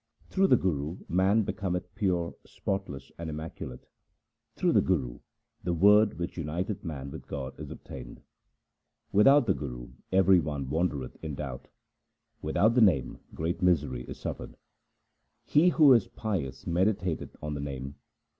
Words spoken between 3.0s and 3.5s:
and